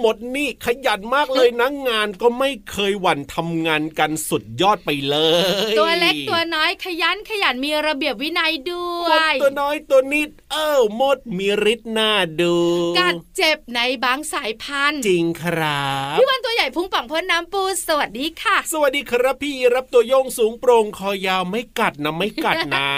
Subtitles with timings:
[0.00, 12.56] หมดนี่ขยันมากเลยนะงานก็ไม่เคยหวั่นทำงานกันสุดยอดไปเลย ตัวเล็กตัวน้อยขยันขยันมีระเบียบวินัยด้วยตัวน้อยตัวนิดเออมดมีฤทธิ์หน้าดู
[12.98, 15.82] กัดเจ็บในบางสายพันธุ์จริงครั
[16.14, 22.88] บพี่วันตัวใหญ่พุงป่องพ้นน้ำปูสวัสดีค่ะ สวัสดีครับพี่รับตัวโยงสูงโปร่งคอยาวไม่กัดนะไม่กัดนะ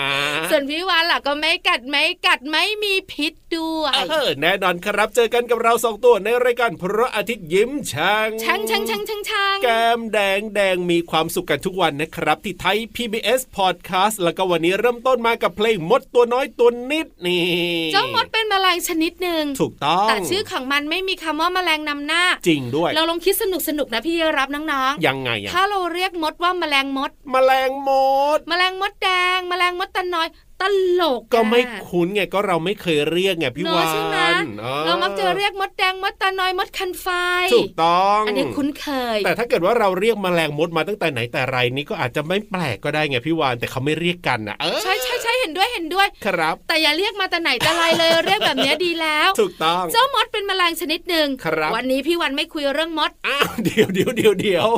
[0.51, 17.45] ส่วนพี่วานล่ะก็ไม่กัดไม่กัดไม่มีพิษด้วยเออแน่นอนครับเจอกันกับเราสองตัวในรายการพระอาทิตย์ยิ้มช่างช่างช่างช่างช่างช่างแก้มแดงแดงมีความสุขกันทุกวันนะครับ ที่ไทย PBS Podcast แล้วก็วันนี้เริ่มต้นมากับเพลงมดตัวน้อยตัวนิดนี่
[17.93, 27.91] เจ้ามดเป็นแมลงชนิดหนึ่งถูกต้องแต่ชื่อของมันไม่มีคำว่าแมลงนำหน้า จริงด้วย เราลองคิดสนุกสนุกนะพี่รับน้องยังไงๆอะถ้าเราเรียกมดว่าแมลงมด แมลงม
[28.37, 30.29] ด แมลงมดแดง แมลงมดตะน้อย
[30.63, 30.65] ต
[31.01, 34.19] ลกก็ไม่อะคุ้นไงก็เราไม่เคยเรียกไงพี่เนอะวานใช่ไหม
[34.65, 37.07] ออเรามักจะเรียกมดแดงมดตาน้อยมดคันไฟ
[37.55, 54.69] ถูกต้อง อันนี้คุ้นเคย แต่ถ้าเกิดว่าเราเรียกแมลงมดมาตั้งแต่ไหนแต่ไรนี้ก็อาจจะไม่แปลกก็ได้ไงพี่วานแต่เขาไม่เรียกกันนะเออใช่ใช่ใช่เห็นด้วยเห็นด้วยครับ แต่อย่าเรียกมาแต่ไหนแต่ไรเลยเรียกแบบเนี้ยดีแล้ว ถูกต้องเจ้ามดเป็นแมลงชนิดหนึ่งครับวันนี้พี่วันไม่คุยเรื่องมดอ้าวเดี๋ยวเดี๋ยวเดี๋ยวเดี๋ยว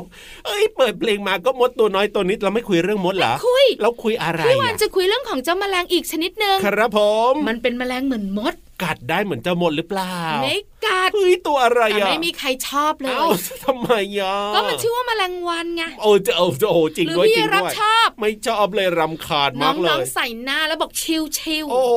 [0.47, 7.00] เอ้ยเปิดเพลงมาก็มดตัวน้อยตัวนิดเราไม่คุยเรื่องมดเหรอคุยเราคุยอะไรพี่วันอะจะคุยเรื่องของเจ้าแมลงอีกชนิดหนึ่งครับผ
[7.31, 10.56] ม มันเป็นแมลงเหมือนมด กัดได้เหมือนเจ้ามดหรือเปล่าไม่
[10.87, 13.28] กัดเฮ้ยตัวอะไรแต่อะไม่มีใครชอบเลยเอ้า
[13.65, 21.94] ทำไมอะก็มันชื่อว่าแมลงวันไงโอ้จะเอาจะโอ้จริงหรือด้วยจพี่ริงรับด้วยชอบ ไม่ชอบเลยรำคาญน้มากเลองยๆใส่หน้าแล้วบอกชิวชิวๆโอ้โห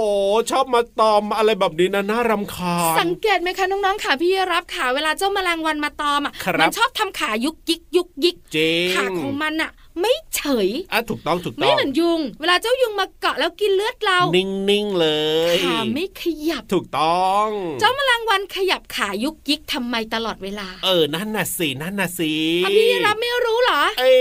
[0.51, 15.07] ชอบมาตอมอะไรแบบนี้นะน่ารำคาญสังเกตไหมคะน้องๆขาพี่รับขาเวลาเจ้าแมลงวันมาตอมอะครับมันชอบทำขายุกยิกยุกยิกจริงขาของมันอะ ไม่เฉยอะถูกต้องถูกไม่ต้องเหมือนยุง เวลาเจ้ายุงมาเกาะแล้วกินเลือดเรา นิ่งๆเล
[15.53, 17.47] ยขาไม่ขยับถูกต้อง
[17.79, 22.31] เจ้าแมลงวันขยับขายุกยิกทำไมตลอดเวลา เออนั่นน่ะสินั่นน่ะสิ
[22.63, 24.11] อะพี่รับไม่รู้เหรอ เอ้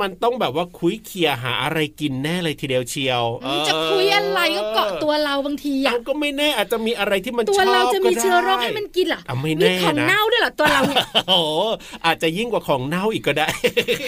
[0.00, 11.58] มันต้องแบบว่าคุยเคียหาอะไรกินแน่เลยทีเดียวเชียวอืมจะคุยอะไรก็เกาะตัวเราบางทีอะเราก็ไม่แน่อาจจะมีอะไรที่มันตัวชอบเราจะมีก็ได้เชื้อโรคให้มันกินเหรออะไม่มีแน่ของนะเน่าด้วยเหรอตัวเราเนี่ยโอ้โห
[12.06, 13.48] อาจจะยิ่งกว่าของเน่าอีกก็ได้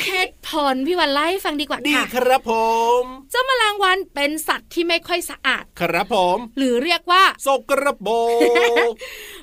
[0.07, 2.53] เหตุผลพี่วันไล่าให้ฟังดีกว่าดีค่ะครับผ
[3.01, 8.09] ม เจ้าแมลงวันเป็นสัตว์ที่ไม่ค่อยสะอาด ครับผม หรือเรียกว่าสกระโบ
[8.91, 8.93] ก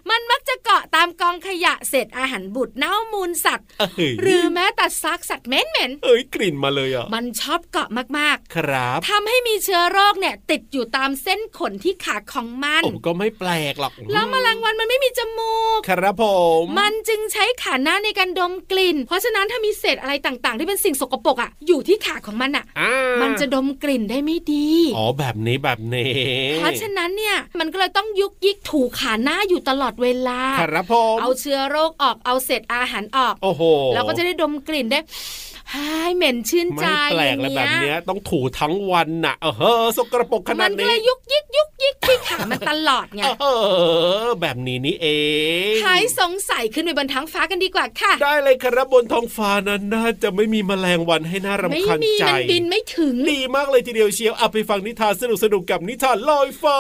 [0.10, 16.26] มันมักจะเกาะตามกองขยะเศษอาหารบุตรเน่ามูลสัตว์เอ้ยหรือแม้แต่ซากสัตว์เหม็นเอ้ยกลิ่นมาเลยอะๆมันชอบเกาะมากครับๆทำให้มีเชื้อโรคเนี่ยติดอยู่ตามเส้นขนที่ขาของมันผมก็ไม่แปลกหรอกแล้วแมลงวันมันไม่มีจมูก ครับผ
[16.62, 24.68] ม มันจึงใช้ขาหน้าในการดมกลิ่น เพราะฉะนั้นถ้ามีเศษอะไรต่างๆ ที่เป็นสิ่งสกปรกอะอยู่ที่ขาของมันอะอ่ามันจะดมกลิ่นได้ไม่ดี
[24.98, 26.12] อ๋อแบบนี้แบบนี้
[26.58, 33.62] เพราะฉะนั้นเนี่ยมันก็เลยต้องยุกยิกถูขาหน้าอยู่ตลอดเวลา ครับผม เอาเชื้อโรคออก เอาเศษอาหารออก โอ้โห
[33.94, 35.00] แล้วก็จะได้ดมกลิ่นได้
[35.72, 43.46] ให้เหม็นชื่นใจไม่แปลกเลยแบบเนี้ย ต้องถูทั้งวันน่ะ เออเฮ้อสกระปรกขมันาดนก็นี้เลยยุกยิกยุกยิกที่ขามันตลอดไงเอ
[44.26, 45.08] อแบบนี้นี่เอ
[45.74, 56.80] งหายสงสัยขึ้นไปบนท้องฟ้ากันดีกว่าค่ะ ได้เลยครับบนท้องฟ้านั้นน่าจะไม่มีแมลงวันให้น่ารำไม่คาญมีใจมันบินไม่ถึงดีมากเลยทีเดียวเชียวเอาไปฟังนิทานสนุกสนุกๆกับนิทานลอยฟ้า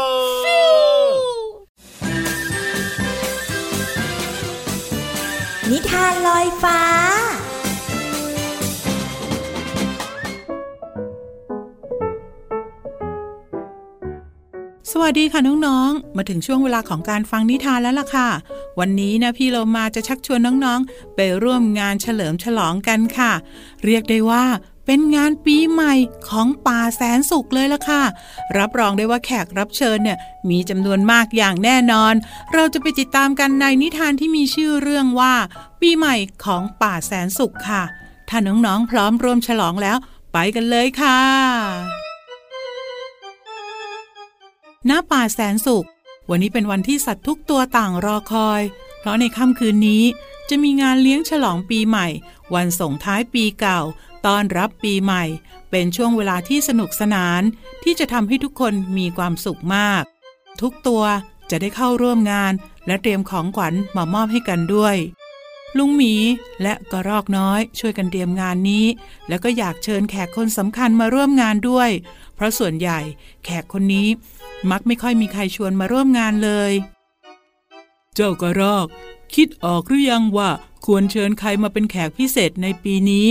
[5.71, 6.79] นิทานลอยฟ้า
[14.97, 18.29] สวัสดีค่ะน้องๆ มาถึงช่วงเวลาของการฟังนิทานแล้วล่ะค่ะ
[18.79, 23.31] วันนี้นะพี่เรามาจะชักชวนน้องๆ ไปร่วมงานเฉลิมฉลองกันค่ะ
[23.85, 24.45] เรียกได้ว่า
[24.85, 25.93] เป็นงานปีใหม่
[26.29, 28.03] ของป่าแสนสุขเลยล่ะค่ะ
[28.57, 30.17] รับรองได้ว่าแขกรับเชิญเนี่ย
[30.49, 32.13] มีจำนวนมากอย่างแน่นอน
[32.53, 35.33] เราจะไปติดตามกันในนิทานที่มีชื่อเรื่องว่า
[35.81, 36.15] ปีใหม่
[36.45, 37.83] ของป่าแสนสุขค่ะ
[38.29, 39.97] ถ้าน้องๆ พร้อมร่วมฉลองแล้ว
[40.33, 42.04] ไปกันเลยค่ะ
[44.89, 45.87] ณป่าแสนสุข
[46.29, 48.61] วันนี้เป็นวันที่สัตว์ทุกตัวต่างรอคอย
[48.99, 50.03] เพราะในค่ำคืนนี้
[50.49, 52.07] จะมีงานเลี้ยงฉลองปีใหม่
[52.53, 53.81] วันส่งท้ายปีเก่า
[54.25, 55.23] ต้อนรับปีใหม่
[55.71, 57.41] เป็นช่วงเวลาที่สนุกสนาน
[57.83, 60.03] ที่จะทำให้ทุกคนมีความสุขมาก
[60.61, 61.03] ทุกตัว
[61.49, 62.53] จะได้เข้าร่วมงาน
[62.87, 64.95] และเตรียมของขวัญมามอบให้กันด้วย
[65.77, 66.15] ลุงหมี
[66.61, 68.85] และกระรอกน้อยช่วยกันเตรียมงานนี้
[69.27, 71.89] แล้วก็อยากเชิญแขกคนสำคัญมาร่วมงานด้วย
[72.35, 72.99] เพราะส่วนใหญ่
[73.45, 74.07] แขกคนนี้
[74.71, 76.71] มักไม่ค่อยมีใครชวนมาร่วมงานเลย
[78.13, 78.87] เจ้ากระรอก
[79.35, 80.49] คิดออกหรือยังว่า
[80.85, 83.29] ควรเชิญใครมาเป็นแขกพิเศษในปีนี้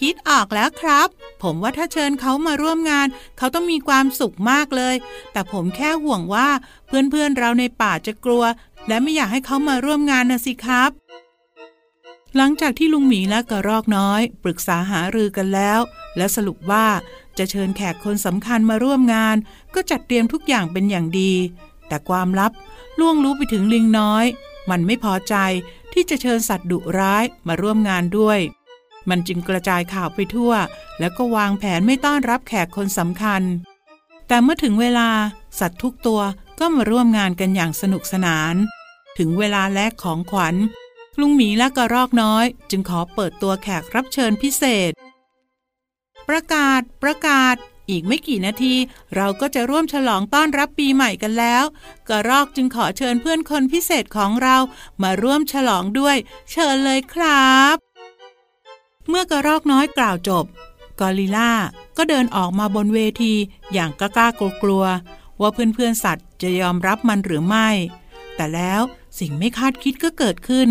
[0.00, 1.08] คิดออกแล้วครับ
[1.42, 3.06] ผมว่าถ้าเชิญเขามาร่วมงาน
[3.38, 4.94] เขาต้องมีความสุขมากเลย
[5.32, 6.48] แต่ผมแค่ห่วงว่า
[6.86, 8.44] เพื่อนๆเราในป่าจะกลัว
[8.88, 10.90] และไม่อยากให้เขามาร่วมงานนะสิครับ
[12.36, 15.80] หลังจากที่ลุงหมีและกระรอกน้อย ปรึกษาหารือกันแล้ว
[16.16, 16.86] และสรุปว่า
[17.38, 19.36] จะเชิญแขกคนสำคัญมาร่วมงาน
[19.74, 21.32] ก็จัดเตรียมทุกอย่างเป็นอย่างดี
[21.88, 22.52] แต่ความลับ
[23.00, 24.24] ล่วงรู้ไปถึงลิงน้อย
[24.70, 25.34] มันไม่พอใจ
[25.92, 28.38] ที่จะเชิญสัตว์ดุร้ายมาร่วมงานด้วย
[29.08, 30.52] มันจึงกระจายข่าวไปทั่ว
[31.00, 33.42] แล้วก็วางแผนไม่ต้อนรับแขกคนสำคัญ
[34.28, 35.08] แต่เมื่อถึงเวลา
[35.60, 36.20] สัตว์ทุกตัว
[36.58, 38.54] ก็มาร่วมงานกันอย่างสนุกสนาน
[39.18, 40.54] ถึงเวลาแลกของขวัญ
[41.20, 44.92] ลุงหมีและกระรอกน้อย จึงขอเปิดตัวแขกรับเชิญพิเศษ
[46.28, 47.56] ประกาศ ประกาศ
[47.90, 48.74] อีกไม่กี่นาที
[49.16, 51.64] เราก็จะร่วมฉลองต้อนรับปีใหม่กันแล้ว
[52.08, 54.56] กระรอกจึงขอเชิญเพื่อนคนพิเศษของเรา
[55.02, 56.16] มาร่วมฉลองด้วย
[56.50, 57.76] เชิญเลยครับ
[59.08, 60.44] เมื่อกระรอกน้อยกล่าวจบ
[61.00, 61.52] กอริล่า
[61.96, 63.34] ก็เดินออกมาบนเวที
[63.72, 67.68] อย่างกล้ากลัวกลัวๆว่าเพื่อนๆสัตว์จะยอมรับมันหรือไม่
[68.36, 68.80] แต่แล้ว
[69.18, 70.68] สิ่งไม่คาดคิดก็เกิดขึ้น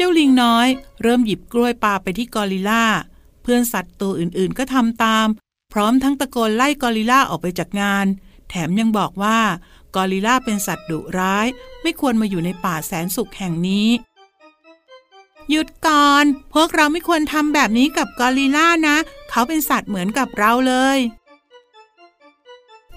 [0.00, 0.68] จ้าลิงน้อย
[1.02, 2.84] เริ่มหยิบกล้วยปาไปที่กอริลล่า
[3.42, 5.26] เพื่อนสัตว์ตัวอื่นๆ ก็ทำตาม
[5.72, 8.06] พร้อมทั้งตะโกนไล่กอริลล่าออกไปจากงาน
[8.48, 9.38] แถมยังบอกว่า
[9.94, 11.46] กอริลล่าเป็นสัตว์ดุร้าย
[11.82, 13.88] ไม่ควรมาอยู่ในป่าแสนสุขแห่งนี้
[15.50, 16.24] หยุดก่อน
[16.54, 18.96] พวกเราไม่ควรทำแบบนี้กับกอริลล่านะ
[19.30, 20.98] เขาเป็นสัตว์เหมือนกับเราเลย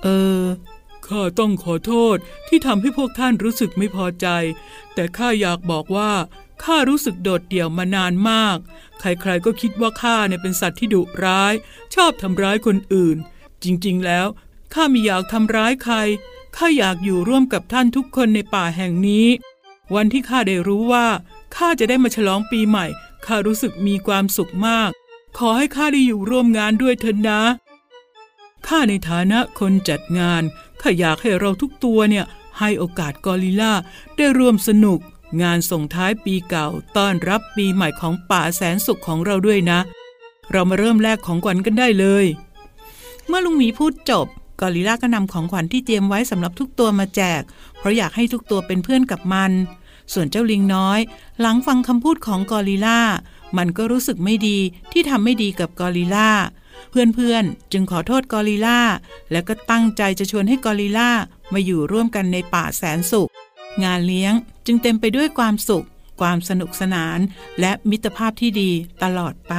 [0.03, 0.07] เอ
[0.41, 0.43] อ
[1.07, 2.17] ข้าต้องขอโทษ
[2.47, 4.27] ที่ทำให้พวกท่านรู้สึกไม่พอใจ
[4.93, 6.11] แต่ข้าอยากบอกว่า
[6.63, 8.57] ข้ารู้สึกโดดเดี่ยวมานานมาก
[8.99, 11.53] ใครๆก็คิดว่าข้าเนี่ยเป็นสัตว์ที่ดุร้าย
[11.95, 13.17] ชอบทำร้ายคนอื่น
[13.63, 14.27] จริงๆแล้ว
[14.73, 15.95] ข้าไม่อยากทำร้ายใคร
[16.57, 19.27] ข้าอยากอยู่ร่วมกับท่านทุกคนในป่าแห่งนี้
[19.95, 21.07] วันที่ข้าได้รู้ว่า
[21.55, 22.85] ข้าจะได้มาฉลองปีใหม่
[23.25, 24.89] ข้ารู้สึกมีความสุขมาก
[25.37, 27.41] ขอให้ข้าได้อยู่ร่วมงานด้วยเถินนะ
[28.67, 30.43] ข้าในฐานะคนจัดงาน
[30.81, 32.25] ข้าอยากให้เราทุกตัวเนี่ย
[32.59, 33.73] ให้โอกาสกอริลล่า
[34.17, 34.99] ได้ร่วมสนุก
[35.41, 39.79] งานส่งท้ายปีเก่าต้อนรับปีใหม่ของป่าแสนสุขของเราด้วยนะ
[40.51, 42.25] เรามาเริ่มแลกของขวัญกันได้เลย
[43.27, 44.27] เมื่อลุงหมีพูดจบ
[44.61, 47.41] กอริล่าก็นำของขวัญที่เตรียมไว้สำหรับทุกตัวมาแจก
[47.77, 49.51] เพราะอยากให้ทุกตัวเป็นเพื่อนกับมัน
[50.13, 50.99] ส่วนเจ้าลิงน้อย
[51.39, 52.99] หลังฟังคำพูดของกอริล่า
[53.57, 54.57] มันก็รู้สึกไม่ดี
[54.91, 56.29] ที่ทำไม่ดีกับกอริล่า
[56.91, 58.79] เพื่อนๆ จึงขอโทษกอริล่า
[59.31, 61.09] และก็ตั้งใจจะชวนให้กอริล่า
[61.53, 63.29] มาอยู่ร่วมกันในป่าแสนสุข
[63.83, 64.33] งานเลี้ยง
[64.65, 65.87] จึงเต็มไปด้วยความสุข
[66.21, 67.19] ความสนุกสนาน
[67.59, 68.71] และมิตรภาพที่ดี
[69.03, 69.55] ตลอดไป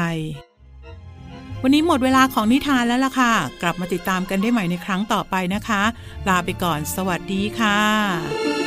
[1.62, 5.82] วันนี้หมดเวลาของนิทานแล้วล่ะค่ะ กลับมาติดตามกันได้ใหม่ในครั้งต่อไปนะคะ
[6.28, 8.63] ลาไปก่อนสวัสดีค่ะ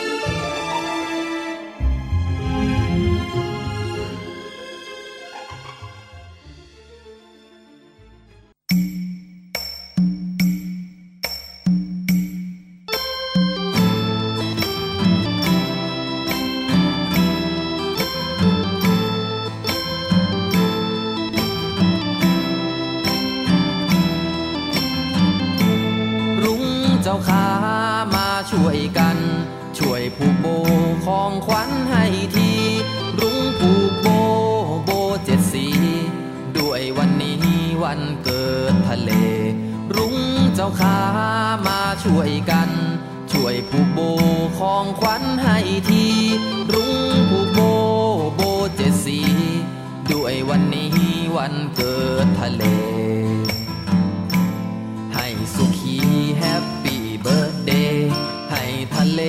[59.14, 59.22] เล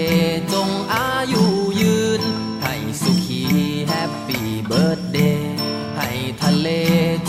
[0.52, 1.44] จงอายุ
[1.80, 2.22] ยืน
[2.62, 3.42] ให้สุขี
[3.88, 5.56] happy birthday
[5.96, 6.10] ให้
[6.42, 6.68] ทะเล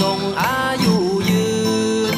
[0.01, 0.95] จงอายุ
[1.29, 1.47] ยื
[2.15, 2.17] น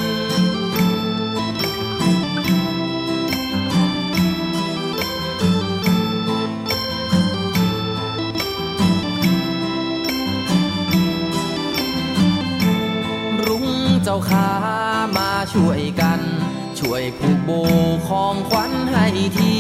[13.46, 13.68] รุ้ง
[14.04, 14.50] เจ้าขา
[15.18, 16.20] มาช่วยกัน
[16.80, 17.52] ช่วยผูกโบ
[18.08, 19.08] ของขวัญให้
[19.38, 19.56] ที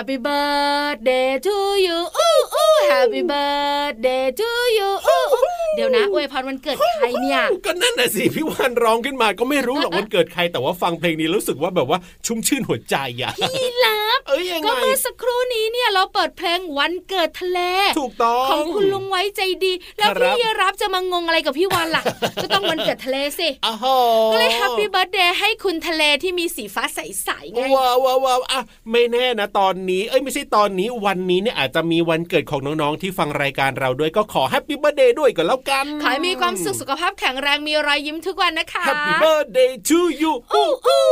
[0.00, 5.42] Happy birthday to you อู้อู้ Happy birthday to you อู้อู้
[5.76, 17.58] เดี๋ยวนะอวยพรวันเกิดใครเนี่ยก็นั่นน่ะสิพี่วานร้องขึ้นมาก็ไม่รู้หรอกวันเกิดใครแต่ว่าฟังเพลงนี้รู้สึกว่าแบบว่าชุ่มชื่นหัวใจอะยีราฟ เอ้ยยังก็ไงเมื่อสักครู่นี้เนี่ยเราเปิดเพลงวันเกิดทะเล
[18.00, 22.02] ถูกต้องของคุณลุงไว้ใจดี แล้วครับพี่ยีรับจะมางงอะไรกับพี่วันล่ะ
[22.42, 23.84] ก็ต้องวันเกิดทะเลสิอ้าวโห
[24.32, 28.60] ก็เลยแฮปปี้เบิร์ดเดย์ให้คุณทะเลที่มีสีฟ้าใสๆไงว้าวว้าวว้าวอะ
[28.90, 41.04] ไม่แน่นะตอนนี้ เอ้ยไม่ใช่ตอนนี้วันนี้เนี่ยอาจจะมีวันเกิดของน้องๆที่ฟังรายการเราด้วยก็ขอแฮปปี้เบ t ร์ a เดย์ด้วยก็แล้วกันขอให้มีความสุขสุขภาพแข็งแรงมีรอยยิ้มทุกวันนะคะแฮปปี้เบ t ร์ a เดย์ to you อู้อู้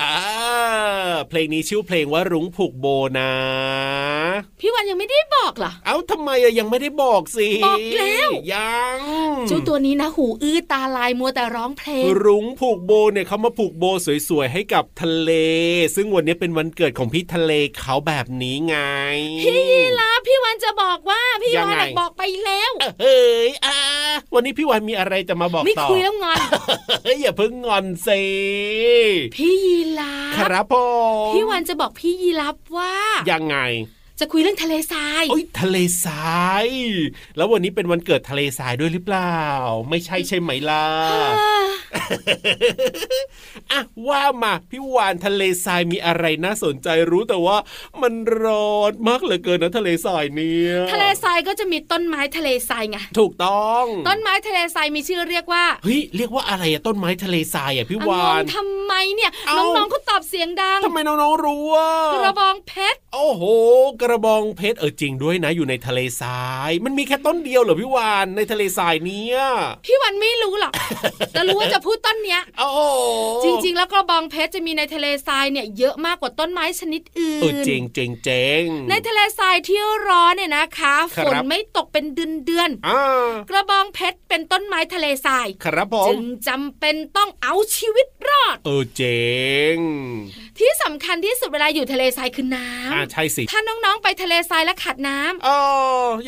[0.00, 0.14] อ่า
[1.28, 2.86] เพลงนี้ชื่อเพลงว่ารุ้งผูกโบ
[3.18, 3.32] นะ
[4.60, 8.98] พี่วันยังไม่ได้บอกเหรอ เอ้าทำไมอะยังไม่ได้บอกสิ บอกแล้วยัง
[9.48, 13.84] เจ้าตัวนี้นะหูอื้อตาลายมัวแต่ร้องเพลง รุ้งผูกโบเนี่ยเขามาผูกโบ
[14.28, 15.30] สวยๆให้กับทะเล
[15.94, 18.76] ซึ่งวันนี้เป็นวันเกิดของพี่ทะเลเขาแบบนี้ไง
[19.42, 23.78] พี่ยีราฟพี่วันจะบอกว่าพี่ยังวันไงน่ะบอกไปแล้วเฮ้ยอ่า
[24.34, 26.38] วันนี้พี่วันมีอะไรจะมาบอกไม่ต่อคุยแล้วงอน
[27.04, 28.22] เฮ้ยอย่าเพิ่งงอนสิ
[29.36, 30.74] พี่ยีราคฟรับผ
[31.30, 32.94] มพี่วันจะบอกพี่ยีรับว่า
[33.32, 33.56] ยังไง
[34.20, 36.66] จะคุยเรื่องทะเลทรายโอ้ยทะเลทราย
[37.36, 39.40] แล้ววันนี้เป็นวันเกิดทะเลทรายด้วยหรือเปล่า
[39.90, 40.86] ไม่ใช่ใช่ไหมล่ะ
[43.72, 47.56] อะว่ามาพี่วานทะเลทรายมีอะไรน่าสนใจรู้แต่ว่า
[48.02, 63.42] มันร้อนมากเหลือเกินนะทะเลทรายเนี่ยทะเลทรายก็จะมีต้นไม้ทะเลทรายไงถูกต้อง ต้นไม้ทะเลทรายมีชื่อเรียกว่าเฮ้ยเรียกว่าอะไรอะต้นไม้ทะเลทรายอะพี่อะวางนงทำไมเนี่ยเอ้าน้องๆเขาตอบเสียงดังทำไมน้องๆรู้ว่ากระบองเพชรโอ้โห
[64.00, 69.38] กระบองเพชรเออจริงด้วยนะอยู่ในทะเลทราย มันมีแค่ต้นเดียวเหรอพี่วานในทะเลทรายเนี้ย
[69.86, 70.72] พี่วันไม่รู้หรอก
[71.32, 72.80] แต่รู้ว่าจะพูดต้นเนี้ยโอ้โห
[73.44, 89.20] จริง ๆ แล้วกระบองเพชรจะมีในทะเลทรายเนี่ยเยอะมากกว่าต้นไม้ชนิดอื่นเออเจ๋งเจ๋งเจ๋งในทะเลทรายที่ร้อนเนี่ยนะคะครัฝบนไม่ตกเป็นเดือนเดือนๆอ่ากระบองเพชรเป็นต้นไม้ทะเลทราย ครับผจึมงจำเป็นต้องเอาชีวิตรอด เออเจ๋
[89.74, 89.76] ง
[90.60, 95.58] ที่สำคัญที่สุดเวลาอยู่ทะเลทรายคือน้อ่าใช่สิำถ้าน้องๆไปทะเลทรายและขาดน้ำอ๋อ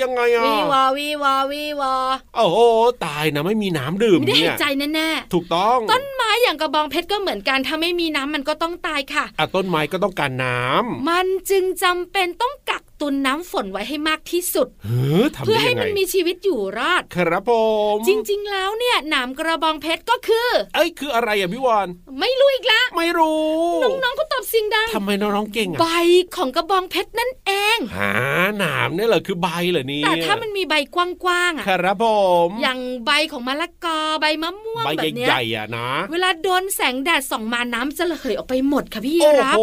[0.02, 1.94] ยังไงอะวีวอวีวอวีวอ
[2.36, 2.58] โอ้โห
[3.04, 17.52] ตายนะไม่มีน้ำดื่มไม่ได้เนี่หายยใจแน่ถูกต้องๆต้นไม้อย่างกระบองเพชรก็เหมือนกันถ้าไม่มีน้ำมันก็ต้องตายค่ะอะต้นไม้ก็ต้องการน้ำมันจึงจำเป็นต้องกักตุนน้ำฝนไว้ให้มากที่สุดเฮ้อทำเพื่อได้ให้ยังไงมันมีชีวิตอยู่รอด ครับผ
[17.94, 21.88] มจริง ๆ แล้วเนี่ยหนามกระบองเพชรก็คือ เอ้ยคืออะไรอะพี่วาน
[22.20, 23.42] ไม่รู้อีกละไม่รู้
[23.84, 25.88] น้องๆก็ตอบเสียงดังทำไมน้องๆเก่งอะใบ
[26.36, 28.12] ของกระบองเพชรนั่นเองหา
[28.58, 32.06] หนามเนี่ยเหรอคือใบเหรอเนี่ยแต่ถ้ามันมีใบกว้างๆอะครับผ
[32.46, 39.62] มอย่างใบของมะละกอใบมะม่วงใบแบบเนี้ยใหญ่ๆอะนะ เวลาโดนแสงแดดส่องมาน้ำจะระเหยออกไปหมดค่ะพี่โอ้รับโห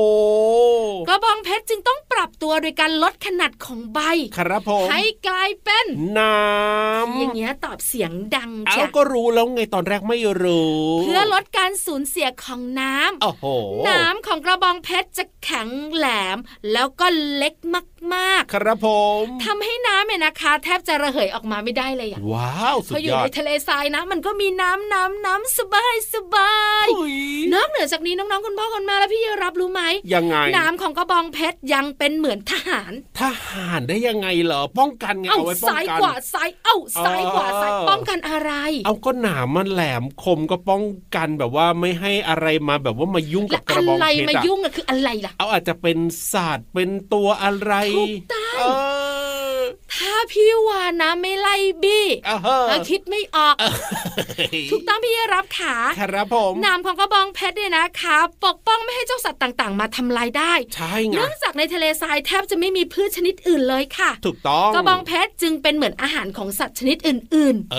[1.07, 3.99] กระบองเพชรจึงต้องปรับตัวโดยการลดขนาดของใบ
[4.37, 5.85] ครับผมให้กลายเป็น
[6.19, 13.45] น้ำอย่างเงี้ยตอบเสียงดังเอาจ้ะก็รู้แล้วไงตอนแรกไม่รู้ เพื่อลดการสูญเสียของน้ำโอ้โห
[13.89, 16.37] น้ำของกระบองเพชรจะแข็งแหลม
[16.71, 17.55] แล้วก็เล็ก
[18.15, 18.87] มากครับผ
[19.21, 26.53] มทำให้น้ำเนี่ยนะคะ แทบจะระเหยออกมาไม่ได้เลยอะว้าวสุพดออยู่ยอในดทะเลทรายนะมันก็มีน้ำน้ำน้ำสบายสบา
[26.85, 27.15] ยอุ๊ย
[27.53, 36.75] นอกเหนือจากนี้น้องๆคุณพ่อคุณแม่และพี่รับรู้ไหมยังไงน้ำของกระบองเพชรยังเป็นเหมือนทหาร ทหารได้ยังไงเหรอป้องกันไงเอ้าเอาไว้ป้องซ้ายกันกว่าซ้ายเอ้า
[37.05, 38.51] ซ้ายกว่าเออซ้ายป้องกันอะไร
[38.85, 40.83] เอาก็หนามมันแหลมคมก็ป้อง
[41.15, 45.97] กันแบบว่าไม่ให้อะไรมาแบบว่ามายุ่งแล้กับวกระบองอะไรเพชมารอะยุ่งอะคืออะไรล่ะเอาอาจจะเป็น
[46.33, 48.25] ศาสตร์เป็นตัวอะไร ahí.
[49.95, 53.55] ถ้าพี่วานนะไม่ไล่บี้เอาเฮ้ถ้าคิดไม่ออก
[54.71, 67.77] ถูกต้องพี่รับขาครับผมหนามของกระบองเพชรเนี่ยนะคะ ปกป้องไม่ให้เจ้าสัตว์ต่างๆ มาทำลายได้ใช่ไงเนื่องจากในทะเลทรายแทบจะไม่มีพืชชนิดอื่นเลยค่ะ ถูกต้องกระบองเพชรจึงเป็นเหมือนอาหารของสัตว์ชนิดอื่นเอ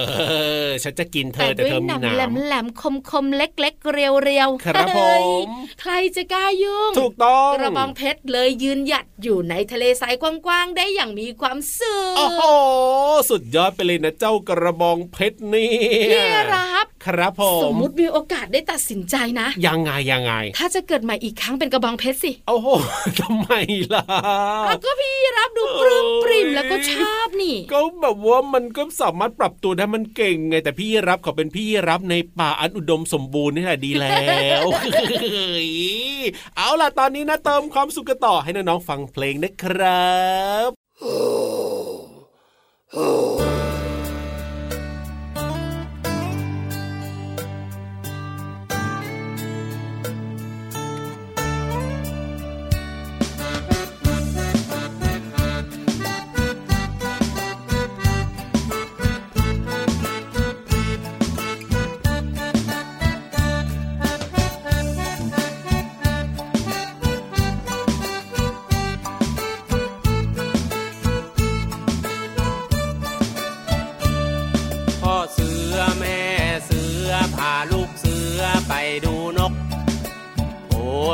[0.67, 5.49] อฉันจะกินๆเธอแต่ด้วยเธอหมีนามหนาแหลมมแหลมคมคมๆเล็ก ๆ เรียวๆครับเฮ้ยผม
[5.81, 12.43] ใครจะกล้ายุ่ง ถูกต้องกระบองเพชรเลยยืนหยัดอยู่ในทะเลทรายกว้างๆได้อย่างมีความสุขโอ้โห
[13.31, 15.71] สุดยอดไปเลยนะเจ้ากระบองเพชรนี่
[16.13, 22.69] พี่รับครับผสมมมุติมีโอกาสได้ตัดสินใจนะ ยังไงยังไง ถ้าจะเกิดใหม่อีกครั้งเป็นกระบองเพชรสิโอ้โห
[23.21, 23.51] ทำไม
[23.95, 24.05] ล่ะ
[24.67, 34.19] แล้วก็พี่รับดูปลื้มปริ่มแล้วก็ชอบนี่ ก็แบบว่ามันก็สามารถปรับตัวได้มันเก่งไงแต่พี่รับเขาเป็นพี่รับในป่าอันอุดมสมบูรณ์นี่แหละดีแล้
[34.63, 34.65] ว
[36.57, 40.11] เอาล่ะตอนนี้นะเติมความสุขกันต่อให้น้องๆฟังเพลงนะครั
[40.69, 41.70] บ
[42.93, 43.60] พ่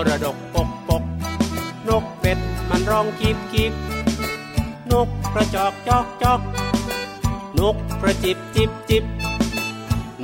[0.09, 1.03] ระดกปกปก
[1.89, 3.73] นกเป็ดมันร้องกิบกิบ
[4.93, 6.41] นกกระจอกจอกจอก
[7.59, 9.05] นกกระจิบจิบจิบ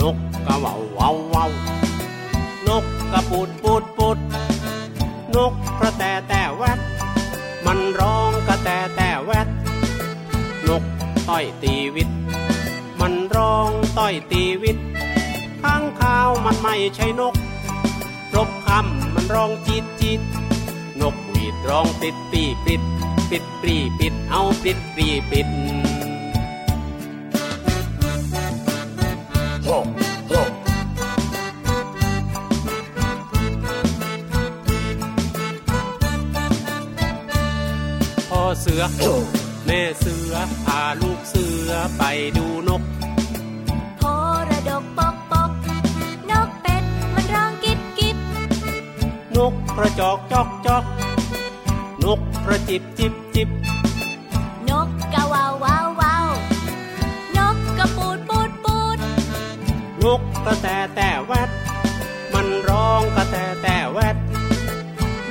[0.01, 1.47] นกกระว่าเว่าเว่า
[2.69, 4.19] นกกระปูดปูดปูด
[5.35, 6.79] นกกระแตแต่แวด
[7.67, 9.49] มันร้องกระแตแต่แวด
[10.69, 10.83] นก
[11.29, 12.09] ต้อยตีวิต
[13.01, 14.77] มันร้องต้อยตีวิต
[15.63, 17.35] ข้างข้าวมันไม่ใช่นก
[18.37, 20.21] รบคำ ร้องจีดจีด
[21.01, 22.83] นกหวีดร้องปิดปีปิด
[23.31, 25.49] ปิดปรีปิดเอาปิดปรีปิด
[29.65, 29.69] โฮ
[30.29, 30.33] โฮ
[38.31, 38.83] พ่อเสือ
[39.67, 42.03] แม่เสือพาลูกเสือไป
[42.37, 42.83] ดูนก
[49.51, 50.85] กกระจอกจอกจอก
[52.05, 53.49] นกกระจิบจิบจิบ
[54.69, 56.27] นกกะวาววาววาว
[57.37, 58.99] นกกระปูดปูดปูด
[60.03, 61.51] นกกระแตแต่แวด
[62.33, 64.17] มันร้องกระแตแต่แวด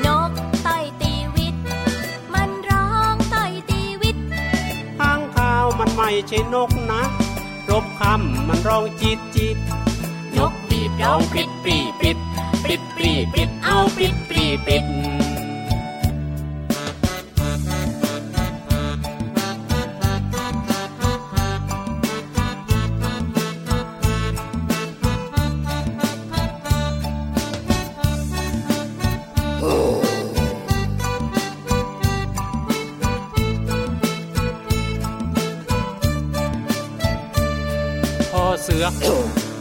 [0.05, 0.31] นก
[0.65, 1.55] ต้อยตีวิต
[2.33, 4.17] มันร้องต้อยตีวิต
[4.99, 7.03] ข้างข้าวมันไม่ใช่นกนะ
[7.69, 9.57] รบคำมันร้องจีดจีด
[10.37, 12.30] นกปีบร้องปิดปรีปิดปิด
[12.63, 14.83] ปรีปิดเอาปิดปีปิด
[38.31, 38.85] พ่อเสือ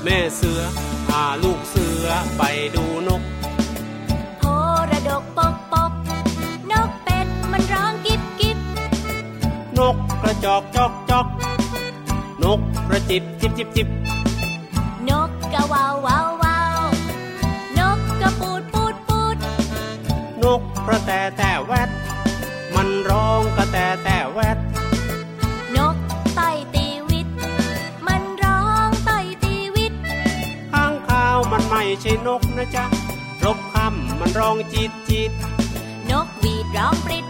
[0.05, 0.61] แม่เสือ
[1.09, 2.07] พาลูกเสือ
[2.39, 2.43] ไป
[2.75, 2.90] ดู
[10.45, 11.27] จอกจอกจอก
[12.43, 13.89] นกกระจิบจิบจิบจิบ
[15.09, 16.79] นกกะวาววาววาว
[17.79, 19.37] นกกระปูดปูดปูด
[20.43, 21.91] นกกระแตแต่แวด
[22.75, 24.59] มันร้องกระแตแต่แวด
[25.77, 25.97] นก
[26.39, 27.29] ต้อยตีวิต
[28.07, 29.93] มันร้องต้อยตีวิต
[30.73, 32.85] ข้างข้าวมันไม่ใช่นกนะจ๊ะ
[33.45, 35.33] รบคำมันร้องจีดจีด
[36.11, 37.30] นกหวีดร้องปริดปรีปริด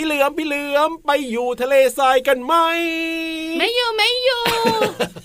[0.00, 2.54] พี่เหลือมพี่เหลือมไปอยู่ทะเลทรายกันไหม
[3.58, 4.42] ไม่อยู่ไม่อยู่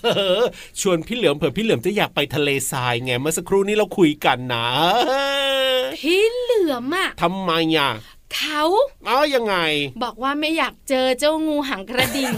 [0.04, 0.08] เอ
[0.40, 0.44] อ
[0.80, 4.66] ชวนพี่เหลือมเผื่อพี่เหลือมจะอยากไปทะเลทรายไงเมื่อสักครู่นี้เราคุยกันนะ
[6.00, 7.90] พี่เหลือมอะทำไมอะ
[8.34, 8.62] เขา
[9.06, 9.56] เอ้ายังไง
[10.02, 12.32] บอกว่าไม่อยากเจอเจ้างูหางกระดิ่ง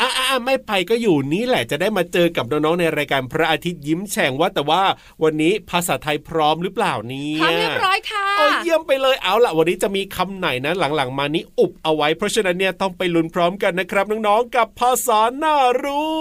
[0.00, 4.82] อ่าอ่าไม่ไปก็อยู่นี่แหละจะได้มาเจอกับน้องๆในรายการพระอาทิตย์ยิ้มแฉ่งว่าแต่ว่า
[5.22, 16.12] วันนี้ภาษาไทยพร้อมหรือเปล่าเนี่พร้อมเรียบร้อยค่ะโอ้เยี่ยมไปเลยเอาล่ะวันนี้จะมีคำไหนนะหลังๆ มานี้อุบเอาไว้ เพราะฉะนั้นเนี่ยต้องไปลุ้นพร้อมกันนะครับน้องๆกับภาษาหน้ารู้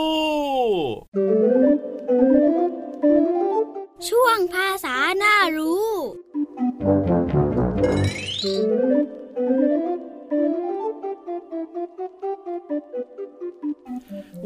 [4.09, 5.87] ช่วงภาษาหน้ารู้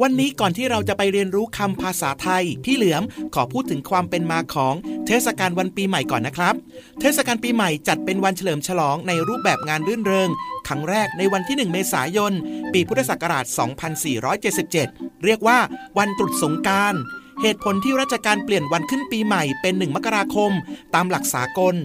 [0.02, 3.04] วันนี้ก่อนที่เราจะไปเรียนรู้คำภาษาไทย พี่เหลือม
[3.36, 4.76] ขอพูดถึงความเป็นมาของ
[5.08, 6.56] เทศกาลวันปีใหม่ก่อนนะครับ
[7.02, 10.30] เทศกาลปีใหม่จัดเป็นวันเฉลิมฉลองในรูปแบบงานรื่นเริง
[10.67, 12.34] ครั้งแรกในวันที่ 1 เมษายน
[12.74, 13.45] ปีพุทธศักราช
[14.36, 15.60] 2477 เรียกว่า
[15.98, 16.95] วันตรุษสงการ
[17.41, 20.52] เหตุผลที่ราชการเปลี่ยนวันขึ้นปีใหม่เป็นหนึ่งมกราคม
[20.95, 21.76] ตามหลักสากล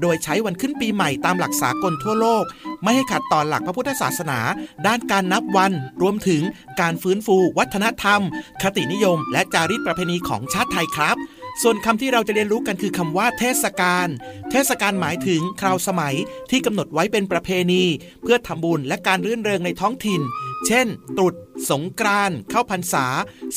[0.00, 2.44] โดยใช้วันขึ้นปีใหม่ตามหลักสากลทั่วโลก
[2.82, 4.38] ไม่ให้ขัดต่อหลักพระพุทธศาสนา
[4.86, 6.42] ด้านการนับวัน รวมถึง
[6.80, 8.20] การฟื้นฟู วัฒนธรรม
[8.62, 11.16] คตินิยม และจารีตประเพณีของชาติไทยครับ
[11.62, 14.08] ส่วนคำที่เราจะเรียนรู้กันคือคำว่าเทศกาล
[14.50, 16.14] เทศกาลหมายถึงคราวสมัย
[16.50, 17.84] ที่กำหนดไว้เป็นประเพณี
[18.22, 20.20] เพื่อทำบุญและการรื่นเริงในท้องถิ่น
[20.66, 21.34] เช่น ตรุษ
[21.70, 23.06] สงกรานต์เข้าพรรษา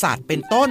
[0.02, 0.70] ศาสตร์เป็นต้น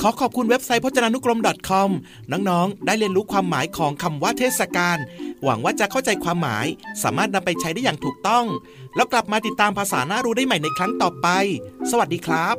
[0.00, 1.90] ขอขอบคุณเว็บไซต์พจนานุกรม .com
[2.32, 4.98] น้องๆ ได้เรียนรู้ความหมายของคำว่าเทศกาล
[5.44, 6.66] หวังว่าจะเข้าใจความหมาย
[7.02, 8.46] สามารถนำไปใช้ได้อย่างถูกต้อง
[8.96, 11.28] แล้วกลับมาติดตามภาษาหน้ารู้ได้ใหม่ในครั้งต่อไป
[11.90, 12.56] สวัสดีครับ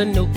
[0.16, 0.28] นุก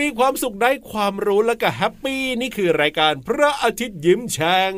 [0.00, 4.72] มีความสุขได้ความรู้แล้วก็แฮปปี้นี่คือรายการพระอาทิตย์ยิ้มแฉ่ง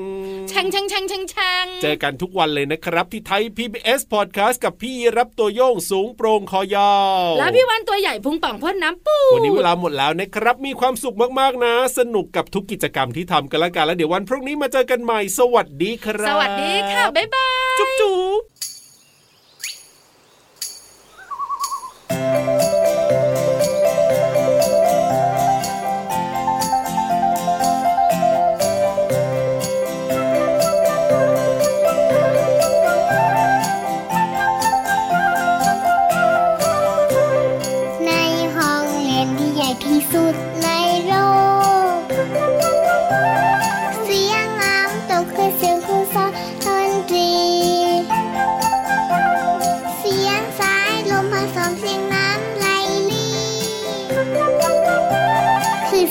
[0.48, 6.94] แช่งแช่งแช่งแช่งแช่งเจอกันทุกวันเลยนะครับ ที่ไทย PBS Podcast กับพี่รับตัวโยงสูงโปร่งคอยา
[7.26, 18.59] วแล้วพี่วันตัวใหญ่พุงป่องพ่นน้ำปูวันนี้เวลาหมดแล้วนะครับ มีความสุขมากๆนะ สนุกกับทุกกิจกรรมที่ทำกันละกันแล้วเดี๋ยววันพรุ่งนี้มาเจอกันใหม่สวัสดีครับ สวัสดีค่ะบ๊ายบายจุ๊บจุ๊บ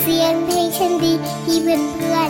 [0.01, 1.13] เสียงเพลงฉันดี
[1.45, 2.29] ที่เพื่อนเพื่อน